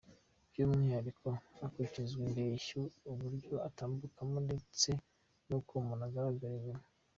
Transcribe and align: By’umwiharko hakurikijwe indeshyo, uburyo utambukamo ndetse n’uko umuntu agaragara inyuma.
By’umwiharko 0.49 1.29
hakurikijwe 1.59 2.21
indeshyo, 2.29 2.79
uburyo 3.11 3.53
utambukamo 3.67 4.37
ndetse 4.47 4.89
n’uko 5.47 5.71
umuntu 5.81 6.03
agaragara 6.09 6.53
inyuma. 6.59 6.83